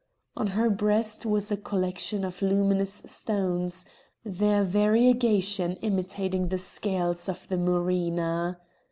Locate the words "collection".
1.57-2.23